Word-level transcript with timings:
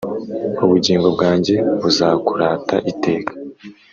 ubugingo 0.63 1.07
bwanjye 1.15 1.55
buzakurata 1.81 2.75
iteka 2.91 3.31